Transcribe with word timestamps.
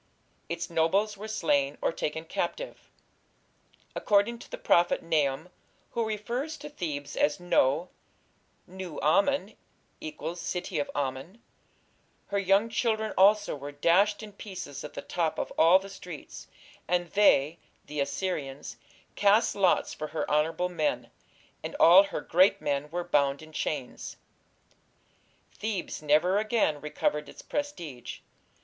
Its 0.49 0.67
nobles 0.67 1.15
were 1.15 1.27
slain 1.27 1.77
or 1.79 1.91
taken 1.91 2.25
captive. 2.25 2.89
According 3.95 4.39
to 4.39 4.49
the 4.49 4.57
prophet 4.57 5.03
Nahum, 5.03 5.49
who 5.91 6.03
refers 6.07 6.57
to 6.57 6.71
Thebes 6.71 7.15
as 7.15 7.39
No 7.39 7.89
(Nu 8.65 8.99
Amon 9.01 9.53
= 9.99 10.33
city 10.33 10.79
of 10.79 10.89
Amon), 10.95 11.39
"her 12.29 12.39
young 12.39 12.67
children 12.67 13.13
also 13.15 13.55
were 13.55 13.71
dashed 13.71 14.23
in 14.23 14.33
pieces 14.33 14.83
at 14.83 14.95
the 14.95 15.03
top 15.03 15.37
of 15.37 15.51
all 15.55 15.77
the 15.77 15.87
streets: 15.87 16.47
and 16.87 17.11
they 17.11 17.59
(the 17.85 17.99
Assyrians) 17.99 18.77
cast 19.13 19.53
lots 19.53 19.93
for 19.93 20.07
her 20.07 20.27
honourable 20.27 20.69
men, 20.69 21.11
and 21.63 21.75
all 21.75 22.05
her 22.05 22.21
great 22.21 22.59
men 22.59 22.89
were 22.89 23.03
bound 23.03 23.43
in 23.43 23.51
chains". 23.51 24.17
Thebes 25.51 26.01
never 26.01 26.39
again 26.39 26.81
recovered 26.81 27.29
its 27.29 27.43
prestige. 27.43 28.21